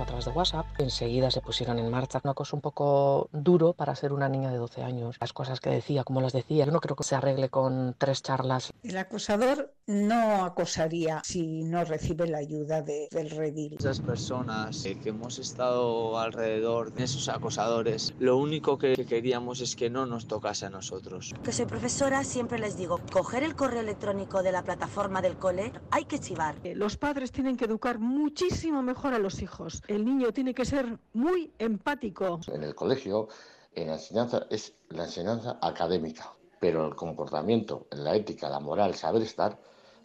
A 0.00 0.06
través 0.06 0.24
de 0.24 0.30
WhatsApp. 0.30 0.66
Enseguida 0.78 1.30
se 1.30 1.40
pusieron 1.40 1.78
en 1.78 1.90
marcha 1.90 2.20
una 2.24 2.34
cosa 2.34 2.56
un 2.56 2.62
poco 2.62 3.28
duro 3.32 3.72
para 3.72 3.94
ser 3.94 4.12
una 4.12 4.28
niña 4.28 4.50
de 4.50 4.58
12 4.58 4.82
años. 4.82 5.16
Las 5.20 5.32
cosas 5.32 5.60
que 5.60 5.70
decía, 5.70 6.04
como 6.04 6.20
las 6.20 6.32
decía, 6.32 6.64
yo 6.64 6.72
no 6.72 6.80
creo 6.80 6.96
que 6.96 7.04
se 7.04 7.14
arregle 7.14 7.48
con 7.48 7.94
tres 7.98 8.22
charlas. 8.22 8.72
El 8.82 8.96
acosador 8.96 9.74
no 9.86 10.44
acosaría 10.44 11.22
si 11.24 11.62
no 11.62 11.84
recibe 11.84 12.26
la 12.26 12.38
ayuda 12.38 12.82
del 12.82 13.30
redil. 13.30 13.76
Esas 13.78 14.00
personas 14.00 14.82
que 14.82 15.08
hemos 15.08 15.38
estado 15.38 16.18
alrededor 16.18 16.92
de 16.92 17.04
esos 17.04 17.28
acosadores, 17.28 18.14
lo 18.18 18.36
único 18.36 18.78
que 18.78 18.94
queríamos 19.08 19.60
es 19.60 19.76
que 19.76 19.90
no 19.90 20.06
nos 20.06 20.26
tocase 20.26 20.66
a 20.66 20.70
nosotros. 20.70 21.34
Que 21.42 21.52
soy 21.52 21.66
profesora, 21.66 22.24
siempre 22.24 22.58
les 22.58 22.76
digo, 22.76 23.00
coger 23.12 23.42
el 23.42 23.54
correo 23.54 23.80
electrónico 23.80 24.42
de 24.42 24.52
la 24.52 24.62
plataforma 24.62 25.22
del 25.22 25.36
cole, 25.36 25.72
hay 25.90 26.04
que 26.04 26.18
chivar. 26.18 26.56
Los 26.74 26.96
padres 26.96 27.32
tienen 27.32 27.56
que 27.56 27.66
educar 27.66 27.98
muchísimo 27.98 28.82
mejor 28.82 29.14
a 29.14 29.18
los 29.18 29.42
hijos 29.42 29.82
el 29.88 30.04
niño 30.04 30.32
tiene 30.32 30.54
que 30.54 30.64
ser 30.64 30.98
muy 31.12 31.52
empático. 31.58 32.40
En 32.52 32.62
el 32.62 32.74
colegio, 32.74 33.28
en 33.74 33.88
la 33.88 33.94
enseñanza, 33.94 34.46
es 34.50 34.74
la 34.90 35.04
enseñanza 35.04 35.58
académica, 35.62 36.32
pero 36.60 36.86
el 36.86 36.94
comportamiento, 36.94 37.86
la 37.92 38.14
ética, 38.14 38.48
la 38.48 38.60
moral, 38.60 38.94
saber 38.94 39.22
estar, 39.22 39.58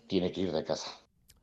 tiene 0.08 0.32
que 0.32 0.42
ir 0.42 0.52
de 0.52 0.64
casa. 0.64 0.92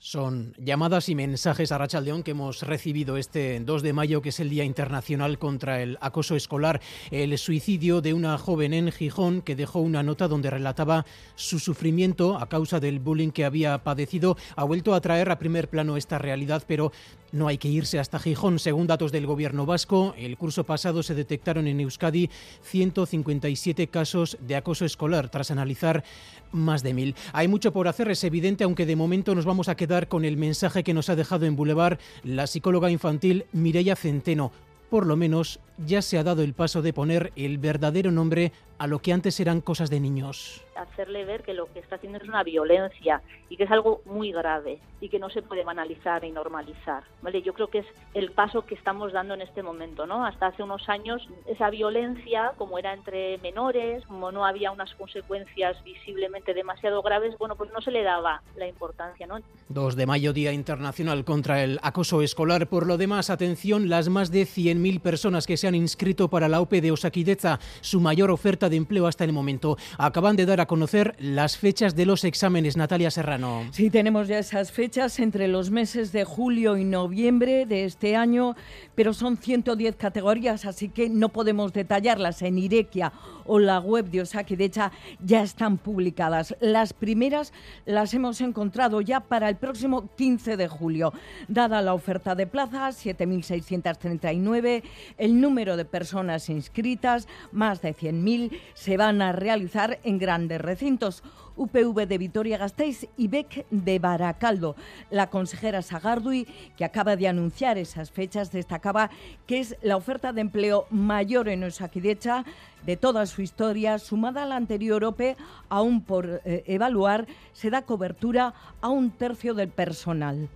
Son 0.01 0.55
llamadas 0.59 1.09
y 1.09 1.17
mensajes 1.17 1.73
a 1.73 1.79
Rachaldeón 1.79 2.23
que 2.23 2.31
hemos 2.31 2.63
recibido 2.63 3.17
este 3.17 3.59
2 3.59 3.83
de 3.83 3.93
mayo, 3.93 4.23
que 4.23 4.29
es 4.29 4.39
el 4.39 4.49
Día 4.49 4.63
Internacional 4.63 5.41
contra 5.41 5.83
el 5.83 5.99
Acoso 6.01 6.37
Escolar. 6.37 6.81
El 7.11 7.37
suicidio 7.37 8.01
de 8.01 8.15
una 8.15 8.39
joven 8.39 8.75
en 8.75 8.93
Gijón 8.93 9.43
que 9.43 9.57
dejó 9.57 9.81
una 9.81 10.05
nota 10.05 10.29
donde 10.29 10.51
relataba 10.51 11.05
su 11.35 11.59
sufrimiento 11.59 12.39
a 12.39 12.49
causa 12.49 12.79
del 12.79 13.01
bullying 13.01 13.33
que 13.33 13.45
había 13.45 13.83
padecido 13.83 14.37
ha 14.55 14.63
vuelto 14.63 14.95
a 14.95 15.01
traer 15.01 15.33
a 15.33 15.39
primer 15.41 15.69
plano 15.69 15.97
esta 15.97 16.17
realidad, 16.17 16.63
pero 16.69 16.93
no 17.33 17.49
hay 17.49 17.59
que 17.59 17.69
irse 17.69 17.99
hasta 17.99 18.19
Gijón. 18.19 18.59
Según 18.59 18.87
datos 18.87 19.13
del 19.13 19.27
gobierno 19.27 19.67
vasco, 19.67 20.15
el 20.19 20.37
curso 20.37 20.65
pasado 20.65 21.03
se 21.03 21.15
detectaron 21.15 21.67
en 21.67 21.81
Euskadi 21.81 22.31
157 22.63 23.89
casos 23.89 24.39
de 24.41 24.57
acoso 24.57 24.85
escolar, 24.85 25.29
tras 25.29 25.51
analizar 25.51 26.05
más 26.53 26.83
de 26.83 26.95
mil. 26.95 27.15
Hay 27.33 27.49
mucho 27.49 27.73
por 27.73 27.89
hacer, 27.89 28.11
es 28.11 28.25
evidente, 28.25 28.65
aunque 28.65 28.87
de 28.87 28.97
momento 28.97 29.35
nos 29.35 29.45
vamos 29.45 29.69
a 29.69 29.77
quedar 29.77 30.09
con 30.09 30.25
el 30.25 30.37
mensaje 30.37 30.83
que 30.83 30.95
nos 30.95 31.09
ha 31.09 31.17
dejado 31.17 31.47
en 31.47 31.57
Boulevard 31.57 31.99
la 32.25 32.47
psicóloga 32.47 32.91
infantil 32.91 33.47
Mireia 33.53 33.97
Centeno. 33.97 34.53
Por 34.91 35.07
lo 35.07 35.17
menos 35.17 35.61
ya 35.87 36.01
se 36.01 36.17
ha 36.17 36.25
dado 36.25 36.43
el 36.43 36.55
paso 36.55 36.81
de 36.81 36.95
poner 36.95 37.33
el 37.37 37.59
verdadero 37.59 38.11
nombre 38.11 38.53
a 38.79 38.87
lo 38.87 39.01
que 39.01 39.13
antes 39.13 39.39
eran 39.41 39.61
cosas 39.61 39.91
de 39.91 40.01
niños. 40.01 40.65
Hacerle 40.77 41.25
ver 41.25 41.43
que 41.43 41.55
lo 41.55 41.67
que 41.73 41.81
está 41.81 41.97
haciendo 41.97 42.19
es 42.19 42.29
una 42.29 42.45
violencia 42.45 43.21
y 43.49 43.57
que 43.57 43.65
es 43.65 43.71
algo 43.71 44.01
muy 44.05 44.31
grave 44.31 44.79
y 45.01 45.09
que 45.09 45.19
no 45.19 45.29
se 45.29 45.43
puede 45.43 45.65
banalizar 45.65 46.25
y 46.25 46.31
normalizar. 46.31 47.03
¿vale? 47.21 47.43
Yo 47.43 47.53
creo 47.53 47.69
que 47.69 47.79
es 47.79 47.87
el 48.15 48.31
paso 48.31 48.65
que 48.65 48.77
estamos 48.77 49.13
dando 49.13 49.35
en 49.35 49.43
este 49.43 49.63
momento. 49.63 50.07
¿no? 50.07 50.25
Hasta 50.25 50.49
hace 50.49 50.63
unos 50.63 50.89
años 50.89 51.29
esa 51.47 51.71
violencia, 51.71 52.53
como 52.57 52.79
era 52.79 52.95
entre 52.95 53.39
menores, 53.39 54.05
como 54.07 54.31
no 54.31 54.45
había 54.45 54.71
unas 54.71 54.95
consecuencias 54.95 55.83
visiblemente 55.83 56.55
demasiado 56.55 57.03
graves, 57.03 57.37
bueno, 57.39 57.57
pues 57.57 57.73
no 57.73 57.81
se 57.81 57.91
le 57.91 58.05
daba 58.05 58.43
la 58.57 58.69
importancia. 58.69 59.27
¿no? 59.27 59.41
2 59.69 59.97
de 59.97 60.07
mayo, 60.07 60.33
Día 60.33 60.53
Internacional 60.53 61.25
contra 61.25 61.65
el 61.65 61.81
Acoso 61.83 62.23
Escolar. 62.23 62.69
Por 62.69 62.87
lo 62.87 62.97
demás, 62.99 63.31
atención, 63.31 63.89
las 63.89 64.09
más 64.09 64.31
de 64.31 64.43
100.000 64.43 65.01
personas 65.01 65.47
que 65.47 65.57
se 65.57 65.67
han 65.67 65.75
inscrito 65.75 66.29
para 66.29 66.49
la 66.49 66.61
OPE 66.61 66.81
de 66.81 66.93
Osaquideza, 66.93 67.59
su 67.81 68.01
mayor 68.01 68.31
oferta 68.31 68.68
de 68.69 68.77
empleo 68.77 69.07
hasta 69.07 69.25
el 69.25 69.33
momento. 69.33 69.77
Acaban 69.99 70.37
de 70.37 70.47
dar 70.47 70.61
a 70.61 70.67
conocer 70.67 71.15
las 71.19 71.57
fechas 71.57 71.95
de 71.95 72.07
los 72.07 72.25
exámenes, 72.25 72.77
Natalia 72.77 73.11
Serrano. 73.11 73.67
Sí, 73.73 73.91
tenemos 73.91 74.29
ya 74.29 74.39
esas 74.39 74.73
fechas 74.73 75.19
entre 75.19 75.49
los 75.49 75.71
meses 75.71 76.13
de 76.13 76.25
julio 76.25 76.77
y 76.77 76.85
noviembre 76.85 77.67
de 77.67 77.85
este 77.85 78.17
año, 78.17 78.57
pero 78.95 79.15
son 79.15 79.37
110 79.37 79.97
categorías, 79.97 80.65
así 80.65 80.89
que 80.89 81.09
no 81.09 81.29
podemos 81.29 81.73
detallarlas 81.73 82.43
en 82.43 82.59
Irequia 82.59 83.13
o 83.49 83.59
la 83.59 83.81
web 83.81 84.11
de 84.11 84.21
Osakidecha 84.21 84.93
ya 85.25 85.43
están 85.43 85.79
publicadas. 85.79 86.55
Las 86.61 86.93
primeras 86.93 87.53
las 87.87 88.15
hemos 88.15 88.41
encontrado 88.41 89.01
ya 89.01 89.21
para 89.21 89.49
el 89.49 89.57
próximo 89.57 90.09
15 90.17 90.57
de 90.57 90.69
julio. 90.69 91.13
Dada 91.49 91.83
la 91.83 91.95
oferta 91.95 92.35
de 92.35 92.47
plazas, 92.47 93.05
7.639, 93.05 94.83
el 95.17 95.41
número 95.41 95.77
de 95.77 95.85
personas 95.85 96.49
inscritas, 96.49 97.27
más 97.51 97.81
de 97.81 97.95
100.000, 97.95 98.58
se 98.75 98.97
van 98.97 99.23
a 99.23 99.33
realizar 99.33 99.99
en 100.05 100.19
grandes 100.19 100.61
recintos. 100.61 101.23
UPV 101.59 102.07
de 102.07 102.19
Vitoria-Gasteiz 102.19 103.09
y 103.17 103.29
BEC 103.29 103.67
de 103.71 103.99
Baracaldo. 103.99 104.77
La 105.11 105.29
consejera 105.29 105.83
Sagardui, 105.83 106.47
que 106.77 106.85
acaba 106.85 107.17
de 107.17 107.29
anunciar 107.29 107.79
esas 107.79 108.11
fechas, 108.11 108.53
destacaba 108.53 109.11
que 109.47 109.59
es 109.59 109.77
la 109.83 109.97
oferta 109.97 110.33
de 110.33 110.41
empleo 110.41 110.87
mayor 110.91 111.49
en 111.49 111.65
Osakidecha 111.65 112.45
de 112.87 112.97
toda 112.97 113.27
su 113.27 113.43
historia, 113.43 113.99
sumada 113.99 114.45
a 114.45 114.47
la 114.47 114.57
anterior 114.57 115.05
OPE, 115.05 115.37
aún 115.69 116.01
por 116.01 116.41
eh, 116.45 116.63
evaluar, 116.67 117.27
se 117.53 117.71
da 117.71 117.83
cobertura 117.83 118.55
a 118.81 118.89
un 118.89 119.11
tercio 119.11 119.53
del 119.55 119.69
personal 119.69 120.49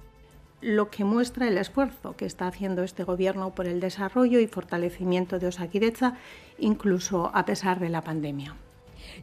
lo 0.62 0.90
que 0.90 1.04
muestra 1.04 1.48
el 1.48 1.58
esfuerzo 1.58 2.16
que 2.16 2.24
está 2.24 2.46
haciendo 2.46 2.82
este 2.82 3.04
Gobierno 3.04 3.50
por 3.50 3.66
el 3.66 3.80
desarrollo 3.80 4.38
y 4.40 4.46
fortalecimiento 4.46 5.38
de 5.38 5.48
Osakidecha, 5.48 6.14
incluso 6.58 7.30
a 7.34 7.44
pesar 7.44 7.80
de 7.80 7.88
la 7.88 8.02
pandemia. 8.02 8.54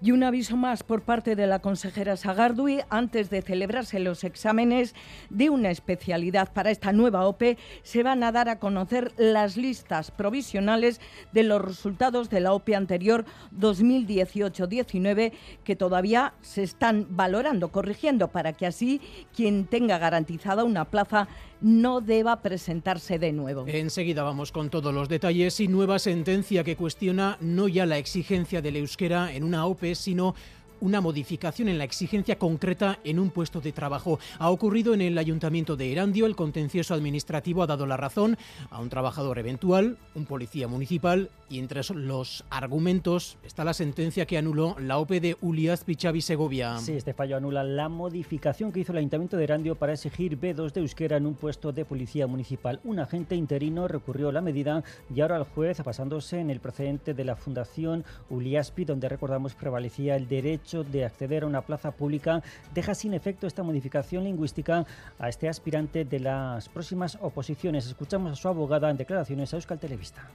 Y 0.01 0.11
un 0.11 0.23
aviso 0.23 0.57
más 0.57 0.83
por 0.83 1.01
parte 1.01 1.35
de 1.35 1.47
la 1.47 1.59
consejera 1.59 2.17
Sagardui 2.17 2.81
antes 2.89 3.29
de 3.29 3.41
celebrarse 3.41 3.99
los 3.99 4.23
exámenes 4.23 4.95
de 5.29 5.49
una 5.49 5.71
especialidad 5.71 6.51
para 6.53 6.71
esta 6.71 6.91
nueva 6.91 7.25
OPE, 7.27 7.57
se 7.83 8.03
van 8.03 8.23
a 8.23 8.31
dar 8.31 8.49
a 8.49 8.59
conocer 8.59 9.11
las 9.17 9.57
listas 9.57 10.11
provisionales 10.11 11.01
de 11.31 11.43
los 11.43 11.61
resultados 11.61 12.29
de 12.29 12.39
la 12.39 12.53
OPE 12.53 12.75
anterior 12.75 13.25
2018-19 13.57 15.33
que 15.63 15.75
todavía 15.75 16.33
se 16.41 16.63
están 16.63 17.07
valorando, 17.09 17.71
corrigiendo 17.71 18.29
para 18.29 18.53
que 18.53 18.65
así 18.65 19.01
quien 19.35 19.65
tenga 19.65 19.97
garantizada 19.97 20.63
una 20.63 20.85
plaza 20.85 21.27
no 21.61 22.01
deba 22.01 22.41
presentarse 22.41 23.19
de 23.19 23.33
nuevo. 23.33 23.65
Enseguida 23.67 24.23
vamos 24.23 24.51
con 24.51 24.69
todos 24.69 24.93
los 24.93 25.09
detalles 25.09 25.59
y 25.59 25.67
nueva 25.67 25.99
sentencia 25.99 26.63
que 26.63 26.75
cuestiona 26.75 27.37
no 27.41 27.67
ya 27.67 27.85
la 27.85 27.97
exigencia 27.97 28.61
del 28.61 28.77
euskera 28.77 29.33
en 29.33 29.43
una 29.43 29.65
OPE, 29.65 29.95
sino 29.95 30.35
una 30.81 31.01
modificación 31.01 31.67
en 31.67 31.77
la 31.77 31.83
exigencia 31.83 32.37
concreta 32.37 32.99
en 33.03 33.19
un 33.19 33.29
puesto 33.29 33.61
de 33.61 33.71
trabajo. 33.71 34.19
Ha 34.37 34.49
ocurrido 34.49 34.93
en 34.93 35.01
el 35.01 35.17
Ayuntamiento 35.17 35.75
de 35.75 35.91
Erandio. 35.91 36.25
El 36.25 36.35
contencioso 36.35 36.93
administrativo 36.93 37.63
ha 37.63 37.67
dado 37.67 37.85
la 37.85 37.97
razón 37.97 38.37
a 38.69 38.79
un 38.79 38.89
trabajador 38.89 39.39
eventual, 39.39 39.97
un 40.15 40.25
policía 40.25 40.67
municipal, 40.67 41.29
y 41.49 41.59
entre 41.59 41.81
los 41.95 42.43
argumentos 42.49 43.37
está 43.43 43.63
la 43.63 43.73
sentencia 43.73 44.25
que 44.25 44.37
anuló 44.37 44.75
la 44.79 44.99
OPE 44.99 45.19
de 45.19 45.37
Ulias 45.41 45.83
Pichavi 45.83 46.21
Segovia. 46.21 46.77
Sí, 46.77 46.93
este 46.93 47.13
fallo 47.13 47.37
anula 47.37 47.63
la 47.63 47.89
modificación 47.89 48.71
que 48.71 48.81
hizo 48.81 48.91
el 48.91 48.99
Ayuntamiento 48.99 49.37
de 49.37 49.45
Erandio 49.45 49.75
para 49.75 49.93
exigir 49.93 50.39
B2 50.39 50.73
de 50.73 50.81
euskera 50.81 51.17
en 51.17 51.25
un 51.25 51.33
puesto 51.33 51.71
de 51.71 51.85
policía 51.85 52.27
municipal. 52.27 52.79
Un 52.83 52.99
agente 52.99 53.35
interino 53.35 53.87
recurrió 53.87 54.31
la 54.31 54.41
medida 54.41 54.83
y 55.13 55.21
ahora 55.21 55.37
el 55.37 55.43
juez, 55.43 55.83
basándose 55.83 56.39
en 56.39 56.49
el 56.49 56.59
precedente 56.59 57.13
de 57.13 57.25
la 57.25 57.35
Fundación 57.35 58.05
Uliaspi, 58.29 58.85
donde 58.85 59.09
recordamos 59.09 59.55
prevalecía 59.55 60.15
el 60.15 60.27
derecho 60.27 60.68
de 60.77 61.03
acceder 61.03 61.43
a 61.43 61.47
una 61.47 61.61
plaza 61.61 61.91
pública 61.91 62.43
deja 62.73 62.93
sin 62.93 63.15
efecto 63.15 63.47
esta 63.47 63.63
modificación 63.63 64.23
lingüística 64.23 64.85
a 65.17 65.29
este 65.29 65.49
aspirante 65.49 66.05
de 66.05 66.19
las 66.19 66.69
próximas 66.69 67.17
oposiciones. 67.21 67.87
Escuchamos 67.87 68.31
a 68.31 68.35
su 68.35 68.47
abogada 68.47 68.89
en 68.91 68.97
declaraciones 68.97 69.51
a 69.51 69.57
Euskal 69.57 69.79
Televista. 69.79 70.29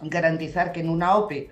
Garantizar 0.00 0.70
que 0.72 0.80
en 0.80 0.88
una 0.88 1.16
OPE 1.16 1.50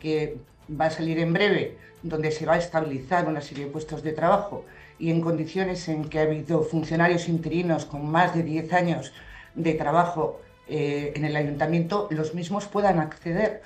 que 0.00 0.36
va 0.68 0.86
a 0.86 0.90
salir 0.90 1.18
en 1.20 1.32
breve, 1.32 1.78
donde 2.02 2.32
se 2.32 2.44
va 2.44 2.54
a 2.54 2.58
estabilizar 2.58 3.28
una 3.28 3.40
serie 3.40 3.66
de 3.66 3.70
puestos 3.70 4.02
de 4.02 4.12
trabajo 4.12 4.64
y 4.98 5.10
en 5.10 5.20
condiciones 5.20 5.88
en 5.88 6.08
que 6.08 6.18
ha 6.18 6.22
habido 6.22 6.62
funcionarios 6.62 7.28
interinos 7.28 7.84
con 7.84 8.04
más 8.10 8.34
de 8.34 8.42
10 8.42 8.72
años 8.72 9.12
de 9.54 9.74
trabajo 9.74 10.40
eh, 10.68 11.12
en 11.14 11.24
el 11.24 11.36
ayuntamiento, 11.36 12.08
los 12.10 12.34
mismos 12.34 12.66
puedan 12.66 12.98
acceder 12.98 13.62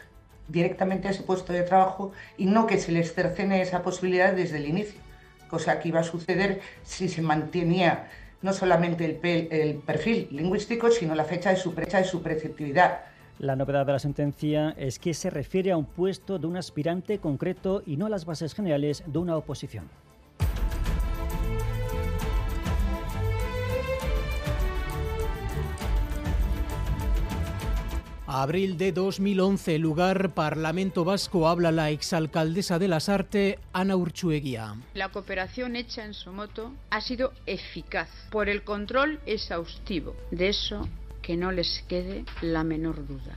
directamente 0.50 1.08
a 1.08 1.10
ese 1.10 1.22
puesto 1.22 1.52
de 1.52 1.62
trabajo 1.62 2.12
y 2.36 2.46
no 2.46 2.66
que 2.66 2.78
se 2.78 2.92
les 2.92 3.14
cercene 3.14 3.62
esa 3.62 3.82
posibilidad 3.82 4.32
desde 4.32 4.58
el 4.58 4.66
inicio, 4.66 5.00
cosa 5.48 5.80
que 5.80 5.88
iba 5.88 6.00
a 6.00 6.04
suceder 6.04 6.60
si 6.82 7.08
se 7.08 7.22
mantenía 7.22 8.08
no 8.42 8.52
solamente 8.52 9.04
el, 9.50 9.76
perfil 9.78 10.28
lingüístico, 10.30 10.90
sino 10.90 11.14
la 11.14 11.24
fecha 11.24 11.50
de 11.50 11.56
su, 11.56 11.72
fecha 11.72 11.98
de 11.98 12.04
su 12.04 12.22
preceptividad. 12.22 13.00
La 13.38 13.56
novedad 13.56 13.86
de 13.86 13.92
la 13.92 13.98
sentencia 13.98 14.74
es 14.76 14.98
que 14.98 15.14
se 15.14 15.30
refiere 15.30 15.72
a 15.72 15.76
un 15.76 15.86
puesto 15.86 16.38
de 16.38 16.46
un 16.46 16.56
aspirante 16.56 17.18
concreto 17.18 17.82
y 17.86 17.96
no 17.96 18.06
a 18.06 18.10
las 18.10 18.24
bases 18.24 18.54
generales 18.54 19.02
de 19.06 19.18
una 19.18 19.36
oposición. 19.36 19.88
Abril 28.42 28.78
de 28.78 28.92
2011, 28.92 29.78
lugar 29.78 30.32
Parlamento 30.32 31.04
Vasco, 31.04 31.46
habla 31.46 31.70
la 31.72 31.90
exalcaldesa 31.90 32.78
de 32.78 32.88
las 32.88 33.10
Artes, 33.10 33.58
Ana 33.74 33.96
Urchueguía. 33.96 34.76
La 34.94 35.10
cooperación 35.10 35.76
hecha 35.76 36.06
en 36.06 36.14
Somoto 36.14 36.72
ha 36.88 37.02
sido 37.02 37.34
eficaz 37.44 38.08
por 38.30 38.48
el 38.48 38.64
control 38.64 39.20
exhaustivo. 39.26 40.16
De 40.30 40.48
eso 40.48 40.88
que 41.20 41.36
no 41.36 41.52
les 41.52 41.84
quede 41.86 42.24
la 42.40 42.64
menor 42.64 43.06
duda. 43.06 43.36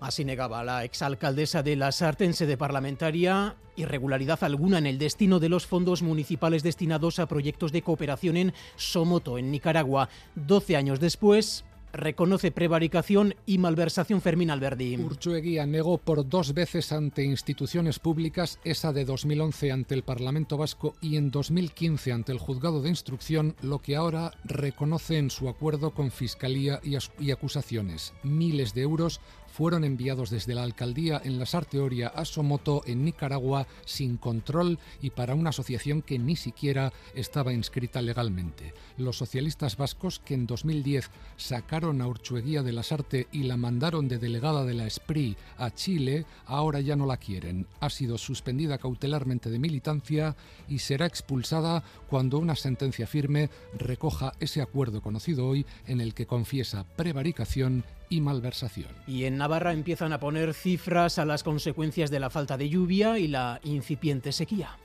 Así 0.00 0.24
negaba 0.24 0.64
la 0.64 0.82
exalcaldesa 0.84 1.62
de 1.62 1.76
la 1.76 1.90
en 2.18 2.32
sede 2.32 2.56
parlamentaria, 2.56 3.56
irregularidad 3.76 4.42
alguna 4.42 4.78
en 4.78 4.86
el 4.86 4.98
destino 4.98 5.40
de 5.40 5.50
los 5.50 5.66
fondos 5.66 6.00
municipales 6.00 6.62
destinados 6.62 7.18
a 7.18 7.26
proyectos 7.26 7.70
de 7.70 7.82
cooperación 7.82 8.38
en 8.38 8.54
Somoto, 8.76 9.36
en 9.36 9.50
Nicaragua. 9.50 10.08
Doce 10.34 10.76
años 10.76 11.00
después, 11.00 11.66
reconoce 11.92 12.50
prevaricación 12.50 13.34
y 13.46 13.58
malversación 13.58 14.20
Fermín 14.20 14.50
Alberdi. 14.50 14.96
Urchueguía 14.96 15.66
negó 15.66 15.98
por 15.98 16.28
dos 16.28 16.54
veces 16.54 16.92
ante 16.92 17.22
instituciones 17.22 17.98
públicas, 17.98 18.58
esa 18.64 18.92
de 18.92 19.04
2011 19.04 19.72
ante 19.72 19.94
el 19.94 20.02
Parlamento 20.02 20.56
Vasco 20.56 20.94
y 21.00 21.16
en 21.16 21.30
2015 21.30 22.12
ante 22.12 22.32
el 22.32 22.38
Juzgado 22.38 22.82
de 22.82 22.88
Instrucción, 22.88 23.54
lo 23.62 23.80
que 23.80 23.96
ahora 23.96 24.32
reconoce 24.44 25.18
en 25.18 25.30
su 25.30 25.48
acuerdo 25.48 25.92
con 25.92 26.10
Fiscalía 26.10 26.80
y, 26.82 27.30
acusaciones. 27.30 28.12
Miles 28.22 28.74
de 28.74 28.82
euros 28.82 29.20
fueron 29.52 29.84
enviados 29.84 30.30
desde 30.30 30.54
la 30.54 30.62
alcaldía 30.62 31.20
en 31.22 31.38
la 31.38 31.46
Sarteoria 31.46 32.08
a 32.08 32.24
Somoto, 32.24 32.82
en 32.86 33.04
Nicaragua, 33.04 33.66
sin 33.84 34.16
control 34.16 34.78
y 35.02 35.10
para 35.10 35.34
una 35.34 35.50
asociación 35.50 36.02
que 36.02 36.18
ni 36.18 36.36
siquiera 36.36 36.92
estaba 37.14 37.52
inscrita 37.52 38.00
legalmente. 38.00 38.72
Los 38.96 39.18
socialistas 39.18 39.76
vascos, 39.76 40.18
que 40.18 40.34
en 40.34 40.46
2010 40.46 41.10
sacaron 41.36 42.00
a 42.00 42.08
Urchueguía 42.08 42.62
de 42.62 42.72
la 42.72 42.82
Sarte 42.82 43.28
y 43.30 43.44
la 43.44 43.56
mandaron 43.56 44.08
de 44.08 44.18
delegada 44.18 44.64
de 44.64 44.74
la 44.74 44.88
SPRI 44.88 45.36
a 45.58 45.70
Chile, 45.70 46.24
ahora 46.46 46.80
ya 46.80 46.96
no 46.96 47.06
la 47.06 47.18
quieren. 47.18 47.66
Ha 47.80 47.90
sido 47.90 48.16
suspendida 48.16 48.78
cautelarmente 48.78 49.50
de 49.50 49.58
militancia 49.58 50.34
y 50.68 50.78
será 50.78 51.06
expulsada 51.06 51.82
cuando 52.08 52.38
una 52.38 52.56
sentencia 52.56 53.06
firme 53.06 53.50
recoja 53.74 54.32
ese 54.40 54.62
acuerdo 54.62 55.02
conocido 55.02 55.46
hoy 55.46 55.66
en 55.86 56.00
el 56.00 56.14
que 56.14 56.26
confiesa 56.26 56.84
prevaricación 56.96 57.84
y 58.12 58.20
malversación. 58.20 58.90
Y 59.06 59.24
en 59.24 59.38
Navarra 59.38 59.72
empiezan 59.72 60.12
a 60.12 60.20
poner 60.20 60.52
cifras 60.52 61.18
a 61.18 61.24
las 61.24 61.42
consecuencias 61.42 62.10
de 62.10 62.20
la 62.20 62.28
falta 62.28 62.58
de 62.58 62.68
lluvia 62.68 63.18
y 63.18 63.26
la 63.26 63.58
incipiente 63.64 64.32
sequía. 64.32 64.76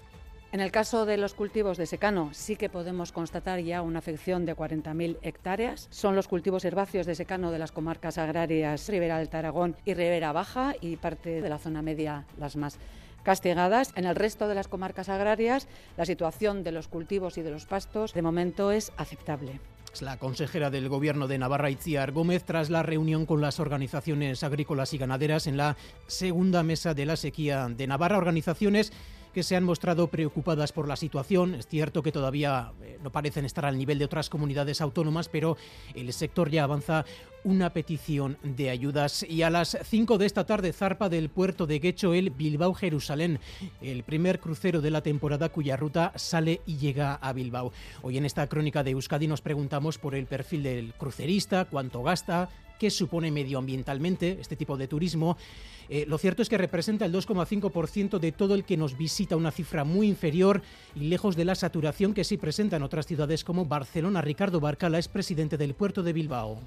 En 0.53 0.61
el 0.61 0.71
caso 0.71 1.05
de 1.05 1.17
los 1.17 1.33
cultivos 1.33 1.77
de 1.77 1.85
secano, 1.85 2.29
sí 2.31 2.55
que 2.55 2.69
podemos 2.69 3.11
constatar 3.11 3.59
ya 3.59 3.81
una 3.81 3.99
afección 3.99 4.45
de 4.45 4.55
40.000 4.55 5.17
hectáreas. 5.21 5.89
Son 5.91 6.15
los 6.15 6.29
cultivos 6.29 6.63
herbáceos 6.63 7.05
de 7.05 7.15
secano 7.15 7.51
de 7.51 7.59
las 7.59 7.73
comarcas 7.73 8.17
agrarias 8.17 8.87
Ribera 8.87 9.17
del 9.17 9.27
Taragón 9.27 9.75
y 9.83 9.93
Ribera 9.93 10.31
Baja 10.31 10.73
y 10.79 10.95
parte 10.95 11.41
de 11.41 11.49
la 11.49 11.57
zona 11.57 11.81
media 11.81 12.25
las 12.39 12.55
más 12.55 12.79
castigadas. 13.23 13.91
En 13.97 14.05
el 14.05 14.15
resto 14.15 14.47
de 14.47 14.55
las 14.55 14.69
comarcas 14.69 15.09
agrarias, 15.09 15.67
la 15.97 16.05
situación 16.05 16.63
de 16.63 16.71
los 16.71 16.87
cultivos 16.87 17.37
y 17.37 17.41
de 17.41 17.51
los 17.51 17.65
pastos 17.65 18.13
de 18.13 18.21
momento 18.21 18.71
es 18.71 18.93
aceptable. 18.95 19.59
La 20.01 20.17
consejera 20.17 20.69
del 20.69 20.89
Gobierno 20.89 21.27
de 21.27 21.37
Navarra, 21.37 21.69
Itziar 21.69 22.11
Gómez, 22.11 22.43
tras 22.43 22.69
la 22.69 22.83
reunión 22.83 23.25
con 23.25 23.41
las 23.41 23.59
organizaciones 23.59 24.43
agrícolas 24.43 24.93
y 24.93 24.97
ganaderas 24.97 25.47
en 25.47 25.57
la 25.57 25.77
segunda 26.07 26.61
mesa 26.63 26.93
de 26.93 27.05
la 27.05 27.15
sequía 27.15 27.67
de 27.67 27.87
Navarra, 27.87 28.17
organizaciones 28.17 28.91
se 29.43 29.55
han 29.55 29.63
mostrado 29.63 30.07
preocupadas 30.07 30.71
por 30.71 30.87
la 30.87 30.95
situación. 30.95 31.55
Es 31.55 31.67
cierto 31.67 32.03
que 32.03 32.11
todavía 32.11 32.71
eh, 32.81 32.99
no 33.03 33.11
parecen 33.11 33.45
estar 33.45 33.65
al 33.65 33.77
nivel 33.77 33.99
de 33.99 34.05
otras 34.05 34.29
comunidades 34.29 34.81
autónomas, 34.81 35.29
pero 35.29 35.57
el 35.95 36.11
sector 36.13 36.49
ya 36.49 36.63
avanza 36.63 37.05
una 37.43 37.71
petición 37.71 38.37
de 38.43 38.69
ayudas. 38.69 39.23
Y 39.23 39.43
a 39.43 39.49
las 39.49 39.77
5 39.83 40.17
de 40.17 40.25
esta 40.25 40.45
tarde 40.45 40.73
zarpa 40.73 41.09
del 41.09 41.29
puerto 41.29 41.65
de 41.65 41.79
Guecho 41.79 42.13
el 42.13 42.29
Bilbao 42.29 42.73
Jerusalén, 42.73 43.39
el 43.81 44.03
primer 44.03 44.39
crucero 44.39 44.81
de 44.81 44.91
la 44.91 45.01
temporada 45.01 45.49
cuya 45.49 45.77
ruta 45.77 46.11
sale 46.15 46.61
y 46.65 46.77
llega 46.77 47.15
a 47.15 47.33
Bilbao. 47.33 47.71
Hoy 48.01 48.17
en 48.17 48.25
esta 48.25 48.47
crónica 48.47 48.83
de 48.83 48.91
Euskadi 48.91 49.27
nos 49.27 49.41
preguntamos 49.41 49.97
por 49.97 50.15
el 50.15 50.25
perfil 50.25 50.63
del 50.63 50.93
crucerista, 50.93 51.65
cuánto 51.65 52.03
gasta, 52.03 52.49
qué 52.77 52.89
supone 52.89 53.31
medioambientalmente 53.31 54.37
este 54.39 54.55
tipo 54.55 54.77
de 54.77 54.87
turismo. 54.87 55.37
Eh, 55.89 56.05
lo 56.07 56.17
cierto 56.17 56.41
es 56.41 56.49
que 56.49 56.57
representa 56.57 57.05
el 57.05 57.13
2,5% 57.13 58.19
de 58.19 58.31
todo 58.31 58.55
el 58.55 58.65
que 58.65 58.77
nos 58.77 58.97
visita, 58.97 59.35
una 59.35 59.51
cifra 59.51 59.83
muy 59.83 60.07
inferior 60.07 60.61
y 60.95 61.01
lejos 61.01 61.35
de 61.35 61.45
la 61.45 61.55
saturación 61.55 62.13
que 62.13 62.23
sí 62.23 62.37
presenta 62.37 62.75
en 62.75 62.83
otras 62.83 63.05
ciudades 63.05 63.43
como 63.43 63.65
Barcelona. 63.65 64.21
Ricardo 64.21 64.59
Barcala 64.59 64.99
es 64.99 65.07
presidente 65.07 65.57
del 65.57 65.73
puerto 65.73 66.03
de 66.03 66.13
Bilbao 66.13 66.59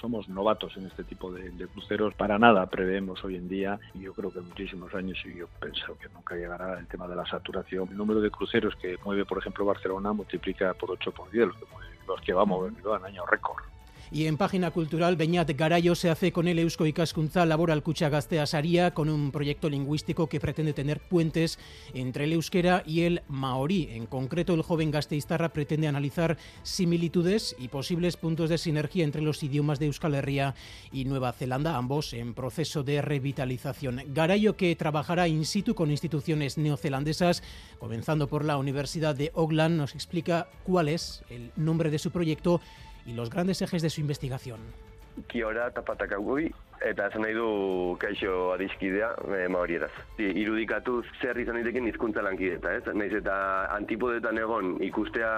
somos 0.00 0.28
novatos 0.28 0.76
en 0.76 0.86
este 0.86 1.04
tipo 1.04 1.32
de, 1.32 1.50
cruceros. 1.68 2.14
Para 2.14 2.38
nada 2.38 2.66
preveemos 2.66 3.22
hoy 3.24 3.36
en 3.36 3.48
día, 3.48 3.78
y 3.94 4.02
yo 4.02 4.14
creo 4.14 4.32
que 4.32 4.40
muchísimos 4.40 4.94
años, 4.94 5.18
y 5.24 5.38
yo 5.38 5.46
pienso 5.60 5.98
que 5.98 6.08
nunca 6.10 6.36
llegará 6.36 6.78
el 6.78 6.86
tema 6.86 7.08
de 7.08 7.16
la 7.16 7.26
saturación. 7.26 7.88
El 7.90 7.96
número 7.96 8.20
de 8.20 8.30
cruceros 8.30 8.74
que 8.76 8.96
mueve, 9.04 9.24
por 9.24 9.38
ejemplo, 9.38 9.64
Barcelona 9.64 10.12
multiplica 10.12 10.74
por 10.74 10.92
8 10.92 11.12
por 11.12 11.30
10 11.30 11.48
los 11.48 11.56
que, 11.56 11.64
los 12.06 12.20
que 12.20 12.32
va 12.32 12.42
a 12.42 12.46
mover 12.46 12.72
en 12.72 13.04
año 13.04 13.26
récord. 13.26 13.64
Y 14.10 14.24
en 14.24 14.38
página 14.38 14.70
cultural, 14.70 15.16
Beñat 15.16 15.50
Garayo 15.50 15.94
se 15.94 16.08
hace 16.08 16.32
con 16.32 16.48
el 16.48 16.58
Eusko 16.58 16.86
Ikaskuntza 16.86 17.44
Laboral 17.44 17.82
Gaztea 17.82 18.46
Saria 18.46 18.94
con 18.94 19.10
un 19.10 19.30
proyecto 19.30 19.68
lingüístico 19.68 20.28
que 20.28 20.40
pretende 20.40 20.72
tener 20.72 21.00
puentes 21.00 21.58
entre 21.92 22.24
el 22.24 22.32
euskera 22.32 22.82
y 22.86 23.02
el 23.02 23.22
maorí. 23.28 23.88
En 23.90 24.06
concreto, 24.06 24.54
el 24.54 24.62
joven 24.62 24.90
gasteiztarra 24.90 25.50
pretende 25.50 25.88
analizar 25.88 26.38
similitudes 26.62 27.54
y 27.58 27.68
posibles 27.68 28.16
puntos 28.16 28.48
de 28.48 28.56
sinergia 28.56 29.04
entre 29.04 29.20
los 29.20 29.42
idiomas 29.42 29.78
de 29.78 29.86
Euskal 29.86 30.14
Herria 30.14 30.54
y 30.90 31.04
Nueva 31.04 31.32
Zelanda, 31.32 31.76
ambos 31.76 32.14
en 32.14 32.32
proceso 32.32 32.82
de 32.82 33.02
revitalización. 33.02 34.02
Garayo, 34.08 34.56
que 34.56 34.74
trabajará 34.74 35.28
in 35.28 35.44
situ 35.44 35.74
con 35.74 35.90
instituciones 35.90 36.56
neozelandesas, 36.56 37.42
comenzando 37.78 38.28
por 38.28 38.44
la 38.44 38.56
Universidad 38.56 39.14
de 39.14 39.32
Auckland, 39.34 39.76
nos 39.76 39.94
explica 39.94 40.48
cuál 40.64 40.88
es 40.88 41.22
el 41.28 41.52
nombre 41.56 41.90
de 41.90 41.98
su 41.98 42.10
proyecto 42.10 42.60
y 43.08 43.14
los 43.14 43.30
grandes 43.30 43.62
ejes 43.62 43.80
de 43.80 43.88
su 43.88 44.02
investigación. 44.02 44.60
Eta 46.84 47.08
esan 47.08 47.24
nahi 47.24 47.34
du 47.34 47.96
kaixo 48.00 48.52
adiskidea 48.54 49.10
e, 49.36 49.48
maorieraz. 49.50 49.90
Irudikatu 50.18 51.02
zer 51.20 51.38
izan 51.40 51.58
daiteken 51.58 51.88
hizkuntza 51.90 52.22
lankideta, 52.22 52.74
ez? 52.78 52.84
Naiz 52.94 53.12
eta 53.18 53.34
antipodetan 53.74 54.38
egon 54.38 54.76
ikustea 54.84 55.32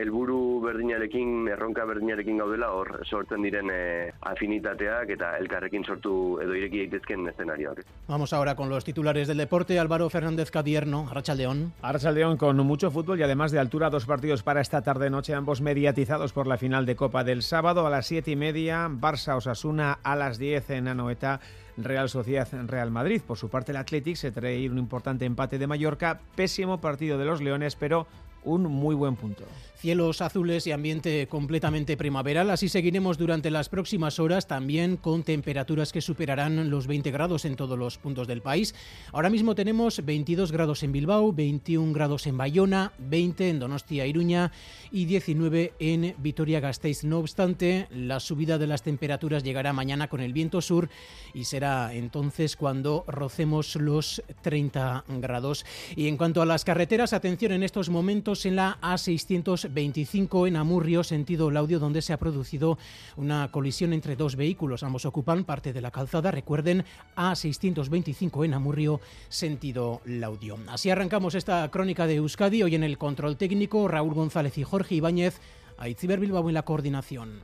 helburu 0.00 0.62
berdinarekin, 0.64 1.46
erronka 1.52 1.84
berdinarekin 1.84 2.38
gaudela, 2.40 2.70
hor 2.72 3.02
sortzen 3.04 3.44
diren 3.44 3.70
e, 3.70 4.10
afinitateak 4.32 5.12
eta 5.16 5.34
elkarrekin 5.42 5.84
sortu 5.84 6.14
edo 6.42 6.56
ireki 6.56 6.84
daitezken 6.84 7.28
eszenarioak. 7.34 7.84
Vamos 8.08 8.32
ahora 8.32 8.56
con 8.56 8.68
los 8.68 8.84
titulares 8.84 9.28
del 9.28 9.38
deporte. 9.38 9.78
Álvaro 9.78 10.08
Fernández 10.10 10.50
Cadierno, 10.50 11.06
Arrachaldeón. 11.10 11.72
Arrachaldeón 11.82 12.36
con 12.36 12.56
mucho 12.58 12.90
fútbol 12.90 13.20
y 13.20 13.22
además 13.22 13.52
de 13.52 13.58
altura, 13.58 13.90
dos 13.90 14.06
partidos 14.06 14.42
para 14.42 14.60
esta 14.60 14.82
tarde-noche, 14.82 15.34
ambos 15.34 15.60
mediatizados 15.60 16.32
por 16.32 16.46
la 16.46 16.58
final 16.58 16.86
de 16.86 16.96
Copa 16.96 17.24
del 17.24 17.42
sábado 17.42 17.86
a 17.86 17.90
las 17.90 18.06
siete 18.06 18.30
y 18.30 18.36
media, 18.36 18.88
Barça-Osasuna 18.88 19.98
a 20.02 20.16
las 20.16 20.38
10 20.38 20.63
en 20.70 20.88
Anoeta. 20.88 21.40
Real 21.76 22.08
Sociedad 22.08 22.48
Real 22.68 22.90
Madrid. 22.90 23.20
Por 23.26 23.36
su 23.36 23.48
parte, 23.48 23.72
el 23.72 23.76
Athletic 23.76 24.16
se 24.16 24.30
trae 24.30 24.68
un 24.68 24.78
importante 24.78 25.24
empate 25.24 25.58
de 25.58 25.66
Mallorca. 25.66 26.20
Pésimo 26.36 26.80
partido 26.80 27.18
de 27.18 27.24
los 27.24 27.40
Leones, 27.40 27.76
pero 27.76 28.06
un 28.44 28.62
muy 28.62 28.94
buen 28.94 29.16
punto. 29.16 29.44
Cielos 29.76 30.22
azules 30.22 30.66
y 30.66 30.72
ambiente 30.72 31.26
completamente 31.26 31.98
primaveral, 31.98 32.48
así 32.48 32.70
seguiremos 32.70 33.18
durante 33.18 33.50
las 33.50 33.68
próximas 33.68 34.18
horas 34.18 34.46
también 34.46 34.96
con 34.96 35.24
temperaturas 35.24 35.92
que 35.92 36.00
superarán 36.00 36.70
los 36.70 36.86
20 36.86 37.10
grados 37.10 37.44
en 37.44 37.54
todos 37.54 37.78
los 37.78 37.98
puntos 37.98 38.26
del 38.26 38.40
país. 38.40 38.74
Ahora 39.12 39.28
mismo 39.28 39.54
tenemos 39.54 40.02
22 40.02 40.52
grados 40.52 40.82
en 40.84 40.92
Bilbao, 40.92 41.34
21 41.34 41.92
grados 41.92 42.26
en 42.26 42.38
Bayona, 42.38 42.92
20 42.98 43.50
en 43.50 43.58
Donostia, 43.58 44.06
Iruña 44.06 44.52
y 44.90 45.04
19 45.04 45.74
en 45.78 46.14
Vitoria-Gasteiz. 46.16 47.04
No 47.04 47.18
obstante, 47.18 47.86
la 47.90 48.20
subida 48.20 48.56
de 48.56 48.66
las 48.66 48.82
temperaturas 48.82 49.44
llegará 49.44 49.74
mañana 49.74 50.08
con 50.08 50.22
el 50.22 50.32
viento 50.32 50.62
sur 50.62 50.88
y 51.34 51.44
será 51.44 51.92
entonces 51.92 52.56
cuando 52.56 53.04
rocemos 53.06 53.76
los 53.76 54.22
30 54.40 55.04
grados. 55.20 55.66
Y 55.94 56.08
en 56.08 56.16
cuanto 56.16 56.40
a 56.40 56.46
las 56.46 56.64
carreteras, 56.64 57.12
atención 57.12 57.52
en 57.52 57.62
estos 57.62 57.90
momentos 57.90 58.33
en 58.34 58.56
la 58.56 58.78
A625 58.82 60.48
en 60.48 60.56
Amurrio, 60.56 61.04
sentido 61.04 61.52
Laudio, 61.52 61.78
donde 61.78 62.02
se 62.02 62.12
ha 62.12 62.18
producido 62.18 62.76
una 63.16 63.50
colisión 63.52 63.92
entre 63.92 64.16
dos 64.16 64.34
vehículos. 64.34 64.82
Ambos 64.82 65.04
ocupan 65.06 65.44
parte 65.44 65.72
de 65.72 65.80
la 65.80 65.92
calzada. 65.92 66.32
Recuerden, 66.32 66.84
A625 67.16 68.44
en 68.44 68.54
Amurrio, 68.54 69.00
sentido 69.28 70.00
Laudio. 70.04 70.58
Así 70.66 70.90
arrancamos 70.90 71.36
esta 71.36 71.70
crónica 71.70 72.08
de 72.08 72.16
Euskadi. 72.16 72.64
Hoy 72.64 72.74
en 72.74 72.82
el 72.82 72.98
control 72.98 73.36
técnico, 73.36 73.86
Raúl 73.86 74.14
González 74.14 74.58
y 74.58 74.64
Jorge 74.64 74.96
Ibáñez. 74.96 75.40
Aitziber 75.78 76.18
Bilbao 76.18 76.48
en 76.48 76.54
la 76.54 76.62
coordinación. 76.62 77.40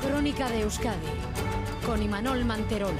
Crónica 0.00 0.48
de 0.50 0.60
Euskadi 0.60 1.08
con 1.84 2.00
Imanol 2.00 2.44
Manterola. 2.44 2.94